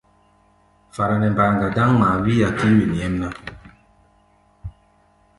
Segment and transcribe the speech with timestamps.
[0.95, 3.27] Fara nɛ mbayaŋa dáŋ ŋmaá, wíí-a kíí wen nyɛmná.